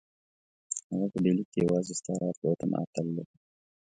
هغه 0.89 1.05
په 1.11 1.17
ډهلي 1.23 1.43
کې 1.51 1.57
یوازې 1.65 1.93
ستا 1.99 2.13
راتلو 2.21 2.51
ته 2.59 2.65
معطل 2.71 3.05
دی. 3.15 3.25